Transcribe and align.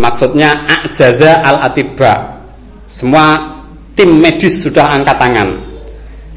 maksudnya 0.00 0.64
ajaza 0.64 1.44
al 1.44 1.68
atibba. 1.68 2.40
Semua 2.88 3.60
tim 3.92 4.16
medis 4.16 4.64
sudah 4.64 4.96
angkat 4.96 5.20
tangan. 5.20 5.48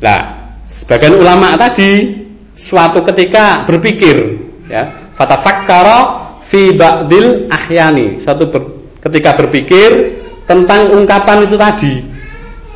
Lah, 0.03 0.21
sebagian 0.67 1.15
ulama 1.15 1.55
tadi 1.55 2.11
suatu 2.53 2.99
ketika 3.07 3.63
berpikir 3.63 4.35
ya, 4.67 4.83
fatafakkara 5.15 5.97
fi 6.43 6.75
ba'dil 6.75 7.47
ahyani. 7.47 8.19
Satu 8.19 8.51
ber, 8.51 8.61
ketika 8.99 9.39
berpikir 9.39 10.19
tentang 10.43 10.91
ungkapan 10.91 11.47
itu 11.47 11.55
tadi. 11.55 11.93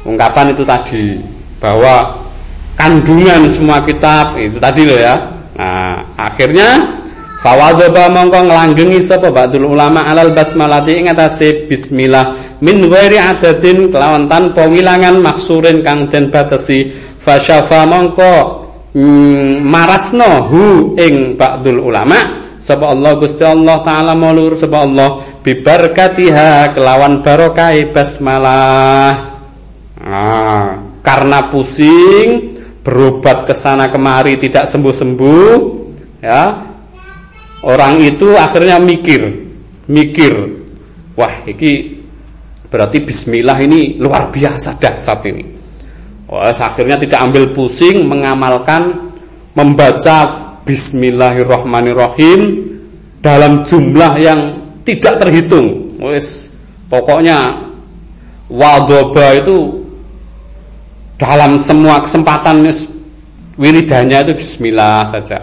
Ungkapan 0.07 0.55
itu 0.55 0.63
tadi 0.63 1.19
bahwa 1.59 2.15
kandungan 2.79 3.51
semua 3.51 3.83
kitab 3.83 4.39
itu 4.39 4.55
tadi 4.55 4.87
loh 4.87 4.95
ya. 4.95 5.15
Nah, 5.57 5.99
akhirnya 6.15 6.95
Fawadhaba 7.37 8.09
mongko 8.09 8.49
nglanggengi 8.49 8.97
sapa 8.97 9.29
ba'dul 9.29 9.69
ulama 9.69 10.09
alal 10.09 10.33
basmalati 10.33 10.97
ing 10.97 11.05
atase 11.13 11.69
bismillah 11.69 12.57
min 12.65 12.89
ghairi 12.89 13.21
adadin 13.21 13.93
kelawan 13.93 14.25
tanpa 14.25 14.65
wilangan 14.65 15.21
maksurin 15.21 15.85
kang 15.85 16.09
den 16.09 16.33
batesi. 16.33 16.89
Fasyafa 17.21 17.85
mongko 17.85 18.33
mm, 18.97 19.61
marasno 19.61 20.49
hu 20.49 20.63
ing 20.97 21.37
ba'dul 21.37 21.77
ulama. 21.77 22.49
Sapa 22.57 22.89
Allah 22.89 23.15
Gusti 23.21 23.45
Allah 23.45 23.85
taala 23.85 24.17
maulur 24.17 24.57
sapa 24.57 24.81
Allah 24.81 25.39
bibarkatiha 25.45 26.73
kelawan 26.73 27.21
barokah 27.21 27.71
basmalah. 27.93 29.13
Ah, 30.01 30.81
karena 31.05 31.47
pusing 31.53 32.59
berobat 32.81 33.45
ke 33.45 33.53
sana 33.53 33.87
kemari 33.93 34.39
tidak 34.39 34.67
sembuh-sembuh 34.67 35.55
ya 36.23 36.66
orang 37.65 38.05
itu 38.05 38.37
akhirnya 38.37 38.77
mikir 38.77 39.47
mikir 39.87 40.33
wah 41.17 41.33
ini 41.47 41.97
berarti 42.67 42.99
bismillah 43.01 43.57
ini 43.63 43.95
luar 43.97 44.29
biasa 44.29 44.77
dahsyat 44.77 45.23
ini. 45.31 45.43
Wah 46.27 46.51
akhirnya 46.51 46.99
tidak 46.99 47.23
ambil 47.23 47.55
pusing 47.55 48.03
mengamalkan 48.03 49.07
membaca 49.55 50.51
bismillahirrahmanirrahim 50.67 52.67
dalam 53.23 53.63
jumlah 53.63 54.19
yang 54.19 54.59
tidak 54.83 55.23
terhitung. 55.23 55.87
Wes 56.03 56.51
pokoknya 56.91 57.63
wadoba 58.51 59.39
itu 59.39 59.87
dalam 61.15 61.55
semua 61.57 62.03
kesempatan 62.03 62.67
wiridanya 63.55 64.27
itu 64.27 64.35
bismillah 64.35 65.07
saja. 65.15 65.39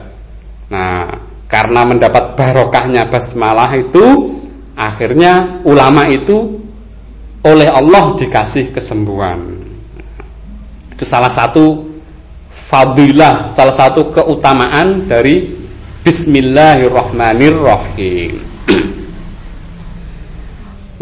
Nah 0.68 1.08
karena 1.55 1.86
mendapat 1.86 2.34
barokahnya 2.34 3.06
basmalah 3.06 3.78
itu 3.78 4.34
akhirnya 4.74 5.62
ulama 5.62 6.11
itu 6.11 6.58
oleh 7.46 7.70
Allah 7.70 8.19
dikasih 8.19 8.74
kesembuhan. 8.74 9.38
Itu 10.91 11.06
salah 11.06 11.30
satu 11.30 11.78
fadilah, 12.50 13.46
salah 13.46 13.78
satu 13.78 14.11
keutamaan 14.11 15.06
dari 15.06 15.46
Bismillahirrahmanirrahim. 16.02 18.34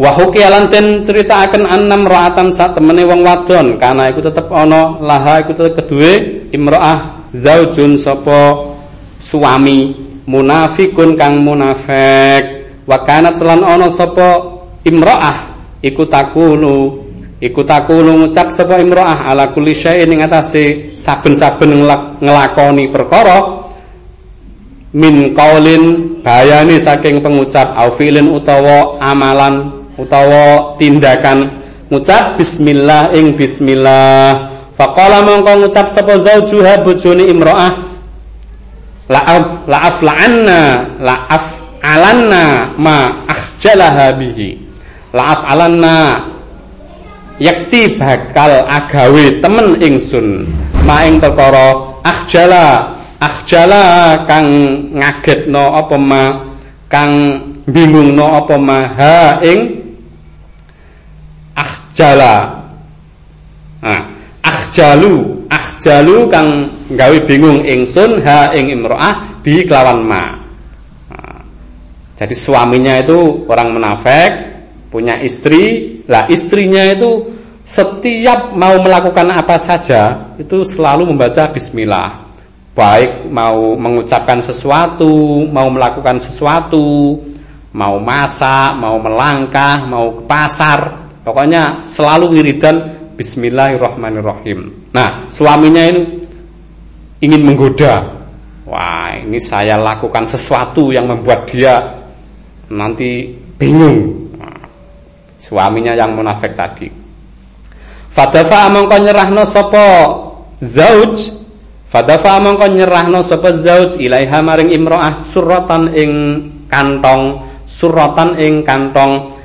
Wahuki 0.05 0.45
alanten 0.45 1.01
cerita 1.01 1.49
akan 1.49 1.65
enam 1.65 2.05
raatan 2.05 2.53
saat 2.53 2.77
temene 2.77 3.09
wong 3.09 3.25
wadon 3.25 3.81
karena 3.81 4.13
iku 4.13 4.21
tetep 4.21 4.53
ono 4.53 5.01
laha 5.01 5.49
iku 5.49 5.57
tetep 5.57 5.81
kedue 5.81 6.45
imro'ah 6.53 7.25
zaujun 7.33 7.97
sopo 7.97 8.77
suami 9.17 10.12
munafikun 10.33 11.13
kang 11.21 11.45
munafik. 11.45 12.65
Wa 12.89 13.05
kanat 13.05 13.37
lan 13.45 13.61
ana 13.61 13.93
sapa 13.93 14.43
imraah 14.83 15.53
iku 15.85 16.09
takulu 16.09 17.05
iku 17.39 17.61
ngucap 17.63 18.49
sapa 18.51 18.81
imraah 18.81 19.29
ala 19.29 19.53
kulli 19.53 19.77
syai'in 19.77 20.11
ing 20.11 20.25
atase 20.25 20.97
saben-saben 20.97 21.85
nglakoni 22.25 22.89
perkara. 22.89 23.61
Min 24.93 25.33
qaulin 25.33 26.17
bayani 26.21 26.77
saking 26.77 27.25
pengucap 27.25 27.73
au 27.77 27.97
fi'lin 27.97 28.29
utawa 28.29 29.01
amalan 29.01 29.85
utawa 30.01 30.77
tindakan. 30.81 31.49
Ngucap 31.93 32.41
bismillah 32.41 33.13
ing 33.13 33.37
bismillah. 33.37 34.53
Faqala 34.73 35.21
mongko 35.25 35.65
ngucap 35.65 35.87
sapa 35.93 36.17
zaujuha 36.21 36.81
bojone 36.85 37.29
imraah 37.29 37.92
la'af 39.11 39.67
la'af 39.67 39.97
la'anna 40.03 40.61
la'af 41.03 41.47
alanna 41.83 42.71
ma 42.79 43.11
akhjalaha 43.27 44.15
bihi. 44.15 44.55
La'af 45.13 45.41
alanna 45.47 46.23
yakti 47.43 47.99
bakal 47.99 48.67
agawe 48.71 49.43
temen 49.43 49.79
ingsun. 49.83 50.47
Ma 50.87 51.07
ing 51.07 51.19
perkara 51.19 51.75
akhjala 52.07 52.91
akhjala 53.23 54.19
kang 54.27 54.49
ngagetno 54.95 55.65
apa 55.79 55.97
ma 55.99 56.23
kang 56.87 57.39
bingungno 57.67 58.27
apa 58.39 58.57
ma. 58.59 58.79
Ha 58.99 59.43
ing 59.43 59.61
akhjala. 61.59 62.35
Nah 63.83 64.03
akhjalu 64.43 65.32
akhjalu 65.83 66.31
kang 66.31 66.71
gawe 66.95 67.19
bingung 67.27 67.67
ingsun 67.67 68.23
ha 68.23 68.55
ing 68.55 68.71
imro'ah 68.71 69.43
bi 69.43 69.67
kelawan 69.67 70.07
ma. 70.07 70.39
Nah, 71.11 71.43
jadi 72.15 72.31
suaminya 72.39 73.03
itu 73.03 73.43
orang 73.51 73.75
munafik 73.75 74.31
punya 74.95 75.19
istri 75.19 75.99
lah 76.07 76.31
istrinya 76.31 76.87
itu 76.87 77.35
setiap 77.67 78.55
mau 78.55 78.79
melakukan 78.79 79.27
apa 79.35 79.59
saja 79.59 80.31
itu 80.39 80.63
selalu 80.63 81.11
membaca 81.11 81.51
bismillah. 81.51 82.31
Baik 82.79 83.27
mau 83.27 83.75
mengucapkan 83.75 84.39
sesuatu 84.39 85.51
mau 85.51 85.67
melakukan 85.67 86.23
sesuatu 86.23 87.19
mau 87.75 87.99
masak 87.99 88.79
mau 88.79 89.03
melangkah 89.03 89.83
mau 89.91 90.15
ke 90.15 90.31
pasar 90.31 91.11
pokoknya 91.27 91.83
selalu 91.91 92.39
wiridan 92.39 93.02
Bismillahirrahmanirrahim. 93.23 94.91
Nah, 94.91 95.31
suaminya 95.31 95.87
ini 95.95 96.27
ingin 97.23 97.47
menggoda. 97.47 98.03
Wah, 98.67 99.15
ini 99.15 99.39
saya 99.39 99.79
lakukan 99.79 100.27
sesuatu 100.27 100.91
yang 100.91 101.07
membuat 101.07 101.47
dia 101.47 102.03
nanti 102.67 103.31
bingung. 103.63 104.27
Nah, 104.35 104.67
suaminya 105.39 105.95
yang 105.95 106.19
munafik 106.19 106.59
tadi. 106.59 106.91
Fadafa 108.11 108.67
mongko 108.75 108.97
nyerahno 108.99 109.47
sapa 109.47 109.87
zauj 110.59 111.23
Fadafa 111.87 112.43
mongko 112.43 112.75
nyerahno 112.75 113.23
sapa 113.23 113.55
zauj 113.55 114.03
ilaiha 114.03 114.43
maring 114.43 114.75
imro'ah 114.75 115.23
suratan 115.23 115.95
ing 115.95 116.11
kantong 116.67 117.39
suratan 117.71 118.35
ing 118.43 118.67
kantong 118.67 119.39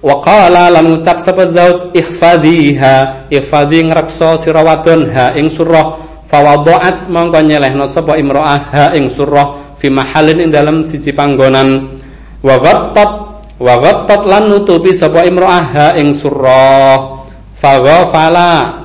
Wa 0.00 0.16
qala 0.24 0.72
lam 0.72 0.96
ngucap 0.96 1.20
sapa 1.20 1.44
zaud 1.52 1.92
ihfadhiha 1.92 3.28
ihfadhi 3.28 3.84
ngrekso 3.84 4.40
sira 4.40 4.64
wadon 4.64 5.12
ha 5.12 5.36
ing 5.36 5.52
surah. 5.52 6.00
Fawadha'at 6.24 7.10
mongko 7.12 7.44
nyelehno 7.44 7.84
sapa 7.84 8.16
imro'ah 8.16 8.60
ha 8.72 8.86
ing 8.96 9.12
surah. 9.12 9.76
Fi 9.76 9.92
mahalin 9.92 10.48
ing 10.48 10.50
dalam 10.50 10.88
sisi 10.88 11.12
panggonan. 11.12 12.00
Wa 12.40 12.56
ghattat 12.56 13.12
wa 13.60 13.74
ghattat 13.76 14.24
lan 14.24 14.48
nutupi 14.48 14.96
sapa 14.96 15.28
imro'ah 15.28 15.64
ha 15.68 15.88
ing 16.00 16.16
surah. 16.16 17.20
Faghafala 17.52 18.80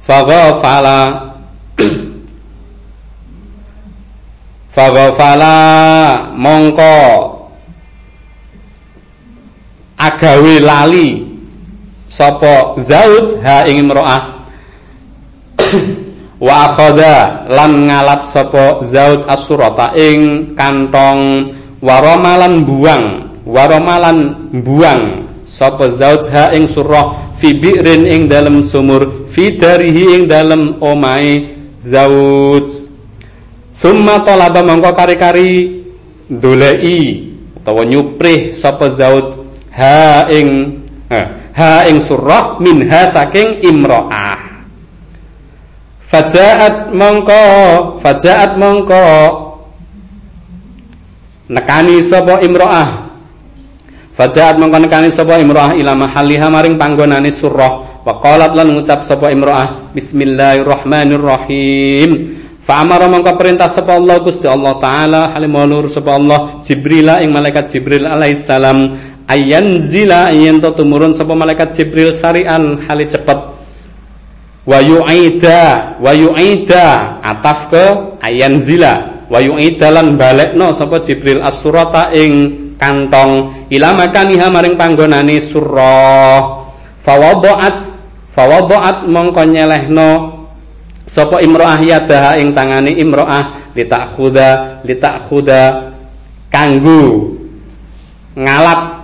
faghafala 0.00 1.28
faghafala 4.74 5.54
mongko 6.34 7.29
agawe 10.00 10.54
lali. 10.64 11.28
Sapa 12.10 12.74
zauj 12.80 13.38
ha 13.44 13.68
ing 13.70 13.86
imro'ah 13.86 14.22
wa 16.46 16.54
akhadha 16.72 17.46
lan 17.46 17.86
ngalap 17.86 18.34
sapa 18.34 18.82
zauj 18.82 19.22
asurata 19.30 19.94
ing 19.94 20.52
kantong 20.58 21.52
waromalan 21.84 22.64
buang. 22.66 23.04
Waromalan 23.46 24.50
buang. 24.64 25.28
Sapa 25.46 25.92
zauj 25.92 26.26
ha 26.34 26.50
ing 26.56 26.66
surah 26.66 27.30
fi 27.40 27.56
bi'rin 27.56 28.04
ing 28.04 28.28
dalem 28.28 28.60
sumur 28.68 29.24
fi 29.24 29.56
darihi 29.56 30.04
ing 30.12 30.22
dalem 30.28 30.76
omahe 30.84 31.56
zauj 31.80 32.68
summa 33.72 34.20
talaba 34.20 34.60
mongko 34.60 34.92
kari-kari 34.92 35.80
dolei 36.28 37.32
utawa 37.56 37.88
nyuprih 37.88 38.52
sapa 38.52 38.92
zauj 38.92 39.39
ha 39.80 40.28
ing 40.28 40.48
ha 41.56 41.88
ing 41.88 42.04
surah 42.04 42.60
minha 42.60 43.08
saking 43.08 43.64
imro'ah 43.64 44.68
fajaat 46.04 46.92
mongko 46.92 47.44
fajaat 48.04 48.60
mongko. 48.60 49.08
Nekani 51.50 51.98
sapa 51.98 52.38
imro'ah 52.46 53.10
Fajaat 54.20 54.60
mengkonekani 54.60 55.08
sapa 55.08 55.40
imro'ah 55.40 55.72
ila 55.80 55.96
mahalliha 55.96 56.52
maring 56.52 56.76
panggonane 56.76 57.32
surah. 57.32 58.04
Wa 58.04 58.20
qalat 58.20 58.52
lan 58.52 58.76
ngucap 58.76 59.08
sapa 59.08 59.32
imro'ah 59.32 59.96
bismillahirrahmanirrahim. 59.96 62.36
Fa 62.60 62.84
amara 62.84 63.08
mongko 63.08 63.40
perintah 63.40 63.72
sapa 63.72 63.96
Allah 63.96 64.20
Gusti 64.20 64.44
Allah 64.44 64.76
taala 64.76 65.32
halim 65.32 65.56
nur 65.64 65.88
sapa 65.88 66.20
Allah 66.20 66.60
Jibril 66.60 67.08
ing 67.16 67.32
malaikat 67.32 67.72
Jibril 67.72 68.04
alaihissalam 68.04 69.09
ayanzila 69.30 70.34
yen 70.34 70.58
to 70.58 70.74
tumurun 70.74 71.14
sapa 71.14 71.38
malaikat 71.38 71.78
Jibril 71.78 72.10
sarian 72.18 72.82
hale 72.90 73.06
cepet. 73.06 73.38
Wa 74.66 74.78
yu'ida 74.82 75.96
wa 76.02 76.10
yu'ida 76.10 77.18
ataf 77.22 77.70
ke 77.70 77.84
ayanzila. 78.26 79.22
Wa 79.30 79.38
yu'ida 79.38 79.94
lan 79.94 80.18
balekno 80.18 80.74
sapa 80.74 80.98
Jibril 81.06 81.38
as-surata 81.38 82.10
ing 82.10 82.74
kantong. 82.74 83.66
Ila 83.70 83.94
makaniha 83.94 84.50
maring 84.50 84.74
panggonane 84.74 85.38
surah 85.38 86.66
fawada'at 86.98 87.78
fawada'at 88.34 89.06
mongko 89.06 89.42
nyelehno 89.46 90.10
sapa 91.06 91.38
imro'ah 91.38 91.78
yadaha 91.78 92.42
ing 92.42 92.50
tangane 92.50 92.98
imro'ah. 92.98 93.62
Litakhuda 93.70 94.82
litakhuda 94.82 95.94
kanggo 96.50 97.38
ngalap 98.34 98.99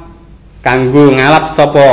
kanggo 0.67 1.15
ngalap 1.15 1.47
sapa 1.55 1.89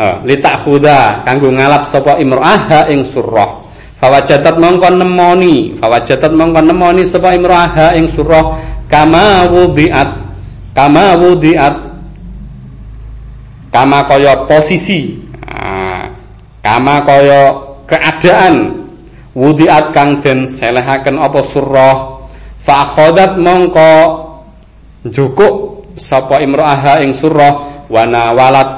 uh, 0.00 0.16
litakhuda 0.24 1.28
kanggo 1.28 1.52
ngalap 1.52 1.84
sapa 1.92 2.16
imro'ah 2.16 2.88
ing 2.88 3.04
surah. 3.04 3.68
Fawajadat 4.00 4.56
mongko 4.56 4.96
nemoni 4.96 5.76
fawajadat 5.76 6.32
mongko 6.32 6.64
nemoni 6.64 7.04
sapa 7.04 7.36
imro'ah 7.36 7.92
ing 8.00 8.08
surah. 8.08 8.64
Kama 8.88 9.52
wudiat 9.52 10.08
kama 10.72 11.20
wudiat 11.20 11.74
kama 13.74 14.08
kaya 14.08 14.46
posisi 14.48 15.20
nah, 15.44 16.08
kama 16.64 17.04
kaya 17.04 17.52
keadaan. 17.84 18.88
Wudiat 19.36 19.92
kang 19.92 20.24
den 20.24 20.48
selehaken 20.48 21.20
apa 21.20 21.44
surah. 21.44 22.24
Fa 22.56 22.88
akhadat 22.88 23.36
mongko 23.36 23.92
jukuk 25.12 25.75
sapa 25.96 26.44
imro'aha 26.44 27.02
ing 27.02 27.16
surah 27.16 27.84
wana 27.90 28.30
walat 28.36 28.70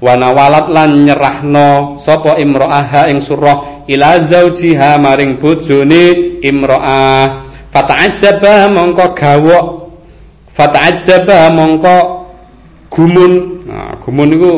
wana 0.00 0.28
walat 0.32 0.66
lan 0.72 1.04
nyerahno 1.04 1.94
sapa 2.00 2.36
imro'aha 2.40 3.08
ing 3.12 3.20
surah 3.20 3.86
ila 3.86 4.20
zaujiha 4.24 4.98
maring 4.98 5.38
bojone 5.40 6.40
imro'ah 6.42 7.46
fata'ajjaba 7.76 8.72
mongko 8.72 9.04
gawok. 9.12 9.66
Fata'ajjaba 10.48 11.52
mongko 11.52 11.96
gumun. 12.88 13.32
Nah 13.68 13.92
gumun 14.00 14.28
iku 14.32 14.52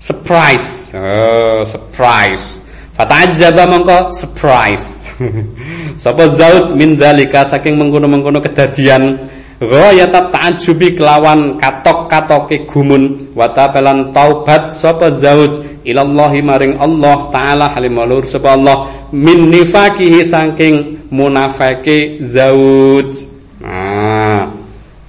surprise. 0.00 0.94
Oh, 0.96 1.60
surprise. 1.68 2.64
Fata'ajjaba 2.96 3.68
mongko 3.68 3.98
surprise. 4.16 5.12
Sapa 6.02 6.32
zauj 6.32 6.72
min 6.72 6.96
dalika 6.96 7.44
saking 7.44 7.76
mengkono-mengkono 7.76 8.40
kedadian 8.40 9.20
Ghayatat 9.58 10.30
ta'ajubi 10.30 10.94
kelawan 10.94 11.58
katok-katoke 11.58 12.70
gumun 12.70 13.34
wa 13.34 13.50
tabalan 13.50 14.14
taubat 14.14 14.70
sapa 14.70 15.10
zauj 15.10 15.82
ilallahi 15.82 16.38
maring 16.46 16.78
Allah 16.78 17.26
taala 17.34 17.66
halimulur 17.74 18.22
sapa 18.22 18.54
Allah 18.54 18.86
min 19.10 19.50
nifakihi 19.50 20.22
saking 20.22 21.10
munafike 21.10 22.22
zauj. 22.22 23.26
Nah, 23.58 24.46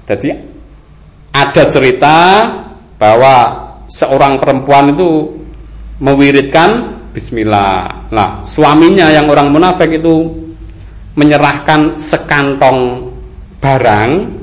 jadi 0.09 0.33
ada 1.29 1.63
cerita 1.69 2.17
bahwa 2.97 3.53
seorang 3.85 4.41
perempuan 4.41 4.97
itu 4.97 5.29
mewiridkan 6.01 6.89
bismillah. 7.13 8.09
Nah, 8.09 8.41
suaminya 8.49 9.13
yang 9.13 9.29
orang 9.29 9.53
munafik 9.53 9.93
itu 9.93 10.25
menyerahkan 11.13 12.01
sekantong 12.01 13.09
barang 13.59 14.38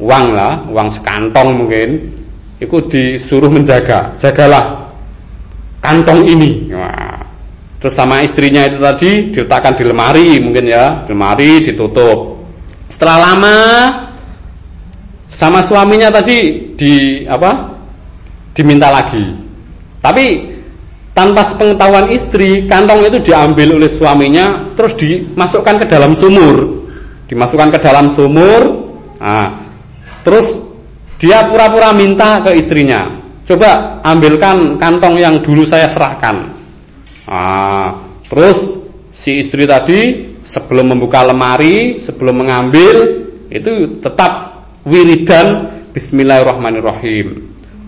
uang 0.00 0.26
lah, 0.32 0.64
uang 0.72 0.88
sekantong 0.88 1.48
mungkin, 1.64 2.10
itu 2.60 2.76
disuruh 2.88 3.52
menjaga, 3.52 4.16
jagalah 4.16 4.80
kantong 5.84 6.24
ini. 6.24 6.72
Wah. 6.72 7.20
Terus 7.80 7.96
sama 7.96 8.20
istrinya 8.20 8.68
itu 8.68 8.76
tadi 8.76 9.10
diletakkan 9.32 9.72
di 9.72 9.84
lemari 9.88 10.36
mungkin 10.36 10.68
ya, 10.68 11.00
di 11.08 11.16
lemari 11.16 11.64
ditutup. 11.64 12.36
Setelah 12.92 13.32
lama 13.32 13.56
sama 15.32 15.64
suaminya 15.64 16.12
tadi 16.12 16.68
di 16.76 17.24
apa? 17.24 17.72
Diminta 18.52 18.92
lagi. 18.92 19.24
Tapi 20.04 20.24
tanpa 21.16 21.40
sepengetahuan 21.48 22.12
istri, 22.12 22.68
kantong 22.68 23.08
itu 23.08 23.32
diambil 23.32 23.80
oleh 23.80 23.88
suaminya 23.88 24.76
terus 24.76 24.92
dimasukkan 25.00 25.80
ke 25.80 25.86
dalam 25.88 26.12
sumur. 26.12 26.84
Dimasukkan 27.32 27.72
ke 27.72 27.78
dalam 27.80 28.12
sumur. 28.12 28.60
Nah, 29.24 29.69
Terus 30.20 30.46
dia 31.20 31.48
pura-pura 31.48 31.92
minta 31.92 32.40
ke 32.40 32.56
istrinya, 32.56 33.08
coba 33.44 34.00
ambilkan 34.04 34.80
kantong 34.80 35.20
yang 35.20 35.40
dulu 35.44 35.64
saya 35.68 35.88
serahkan. 35.88 36.36
Nah, 37.28 37.92
terus 38.28 38.80
si 39.12 39.44
istri 39.44 39.68
tadi 39.68 40.32
sebelum 40.40 40.96
membuka 40.96 41.24
lemari, 41.24 42.00
sebelum 42.00 42.40
mengambil 42.40 43.26
itu 43.52 44.00
tetap 44.00 44.64
wiridan 44.88 45.68
Bismillahirrahmanirrahim. 45.90 47.42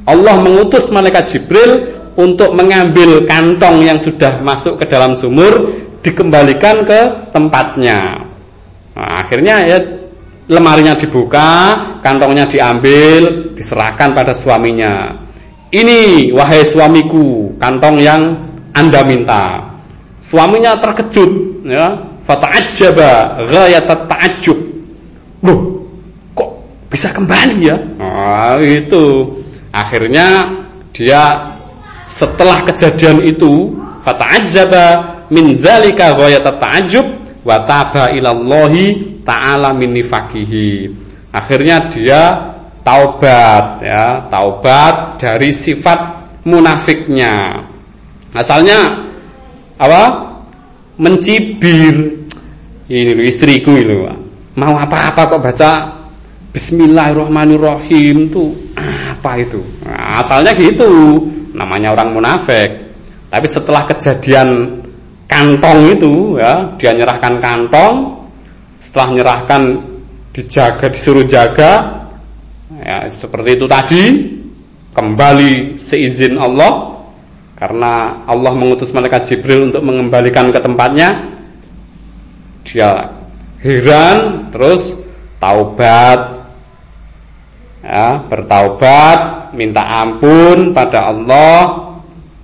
Allah 0.05 0.35
mengutus 0.43 0.91
malaikat 0.91 1.31
Jibril 1.31 1.87
untuk 2.19 2.53
mengambil 2.53 3.25
kantong 3.25 3.87
yang 3.87 3.97
sudah 3.97 4.43
masuk 4.43 4.83
ke 4.83 4.85
dalam 4.91 5.15
sumur 5.15 5.71
dikembalikan 6.03 6.83
ke 6.85 7.31
tempatnya. 7.31 8.27
Nah, 8.93 9.11
akhirnya 9.25 9.65
ya 9.65 9.79
lemarinya 10.51 10.99
dibuka, 10.99 11.79
kantongnya 12.03 12.49
diambil, 12.49 13.53
diserahkan 13.55 14.11
pada 14.17 14.35
suaminya. 14.35 15.15
Ini 15.73 16.31
wahai 16.35 16.67
suamiku, 16.67 17.55
kantong 17.57 17.97
yang 18.03 18.37
Anda 18.75 19.01
minta. 19.07 19.63
Suaminya 20.25 20.77
terkejut, 20.81 21.65
ya. 21.69 21.93
Fata'ajjaba 22.23 23.43
ghayatat 23.51 24.07
ta'ajjub. 24.07 24.59
Loh, 25.43 25.83
kok 26.39 26.51
bisa 26.87 27.11
kembali 27.11 27.57
ya? 27.67 27.77
Nah, 27.99 28.63
itu. 28.63 29.27
Akhirnya 29.73 30.47
dia 30.95 31.51
setelah 32.07 32.63
kejadian 32.63 33.25
itu 33.25 33.73
fata'ajjaba 34.05 34.85
min 35.33 35.57
zalika 35.57 36.13
ghayatat 36.15 36.61
ta'ajjub 36.61 37.07
wa 37.43 37.57
taba 37.67 38.11
ilallahi 38.15 39.21
ta'ala 39.27 39.75
min 39.75 39.95
nifakihi. 39.99 40.91
Akhirnya 41.33 41.89
dia 41.91 42.23
taubat 42.83 43.83
ya, 43.83 44.27
taubat 44.29 45.19
dari 45.19 45.51
sifat 45.55 45.99
munafiknya. 46.47 47.63
Asalnya 48.35 48.99
apa? 49.79 50.33
Mencibir. 50.99 52.21
Ini 52.93 53.17
loh 53.17 53.25
istriku 53.25 53.73
itu. 53.79 54.05
Mau 54.53 54.77
apa-apa 54.77 55.33
kok 55.33 55.41
baca 55.41 55.71
Bismillahirrahmanirrahim 56.53 58.29
itu 58.29 58.53
apa 58.77 59.41
itu? 59.41 59.57
Nah, 59.89 60.21
asalnya 60.21 60.53
gitu, 60.53 61.17
namanya 61.57 61.97
orang 61.97 62.13
munafik. 62.13 62.69
Tapi 63.33 63.47
setelah 63.49 63.89
kejadian 63.89 64.77
kantong 65.33 65.97
itu 65.97 66.37
ya, 66.37 66.69
dia 66.77 66.93
nyerahkan 66.93 67.41
kantong, 67.41 68.23
setelah 68.83 69.07
menyerahkan 69.17 69.63
dijaga 70.33 70.89
disuruh 70.89 71.25
jaga 71.29 72.03
ya 72.83 73.07
seperti 73.13 73.61
itu 73.61 73.67
tadi 73.69 74.03
kembali 74.97 75.77
seizin 75.77 76.41
Allah 76.41 76.99
karena 77.55 78.25
Allah 78.27 78.53
mengutus 78.59 78.91
malaikat 78.91 79.29
Jibril 79.29 79.71
untuk 79.71 79.85
mengembalikan 79.87 80.51
ke 80.51 80.59
tempatnya 80.59 81.31
dia 82.67 83.13
heran 83.63 84.51
terus 84.51 84.97
taubat 85.37 86.43
ya 87.85 88.25
bertaubat 88.27 89.53
minta 89.55 89.85
ampun 89.85 90.75
pada 90.75 91.13
Allah 91.13 91.61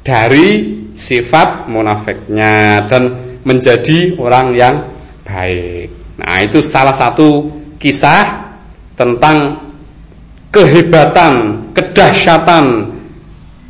dari 0.05 0.78
sifat 0.99 1.71
munafiknya 1.71 2.83
dan 2.91 3.15
menjadi 3.47 4.19
orang 4.19 4.59
yang 4.59 4.83
baik 5.23 5.99
Nah, 6.19 6.43
itu 6.43 6.59
salah 6.67 6.99
satu 6.99 7.47
kisah 7.79 8.51
tentang 8.99 9.55
kehebatan, 10.51 11.63
kedahsyatan 11.71 12.91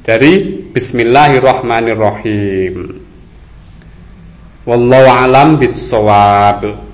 dari 0.00 0.64
Bismillahirrahmanirrahim. 0.73 3.04
Wallahu 4.64 5.08
alam 5.12 5.61
bisawab. 5.61 6.88